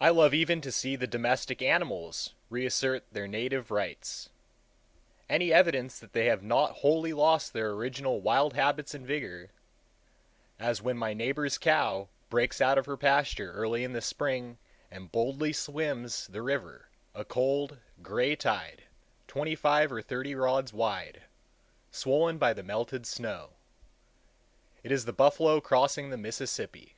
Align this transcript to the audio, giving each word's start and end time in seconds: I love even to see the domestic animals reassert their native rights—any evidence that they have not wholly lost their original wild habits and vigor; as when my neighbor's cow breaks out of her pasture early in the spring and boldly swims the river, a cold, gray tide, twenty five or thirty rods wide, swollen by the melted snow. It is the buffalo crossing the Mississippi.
I 0.00 0.10
love 0.10 0.32
even 0.32 0.60
to 0.60 0.70
see 0.70 0.94
the 0.94 1.08
domestic 1.08 1.60
animals 1.60 2.34
reassert 2.50 3.02
their 3.10 3.26
native 3.26 3.68
rights—any 3.68 5.52
evidence 5.52 5.98
that 5.98 6.12
they 6.12 6.26
have 6.26 6.44
not 6.44 6.70
wholly 6.82 7.12
lost 7.12 7.52
their 7.52 7.72
original 7.72 8.20
wild 8.20 8.52
habits 8.54 8.94
and 8.94 9.04
vigor; 9.04 9.50
as 10.60 10.80
when 10.80 10.96
my 10.96 11.14
neighbor's 11.14 11.58
cow 11.58 12.06
breaks 12.30 12.60
out 12.60 12.78
of 12.78 12.86
her 12.86 12.96
pasture 12.96 13.50
early 13.54 13.82
in 13.82 13.92
the 13.92 14.00
spring 14.00 14.56
and 14.88 15.10
boldly 15.10 15.52
swims 15.52 16.28
the 16.28 16.40
river, 16.40 16.88
a 17.12 17.24
cold, 17.24 17.78
gray 18.00 18.36
tide, 18.36 18.84
twenty 19.26 19.56
five 19.56 19.90
or 19.90 20.00
thirty 20.00 20.36
rods 20.36 20.72
wide, 20.72 21.24
swollen 21.90 22.38
by 22.38 22.52
the 22.52 22.62
melted 22.62 23.04
snow. 23.04 23.50
It 24.84 24.92
is 24.92 25.06
the 25.06 25.12
buffalo 25.12 25.60
crossing 25.60 26.10
the 26.10 26.16
Mississippi. 26.16 26.94